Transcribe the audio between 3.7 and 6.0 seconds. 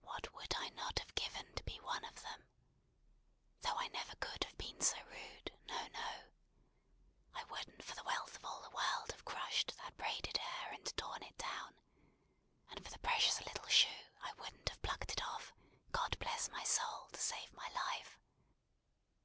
I never could have been so rude, no,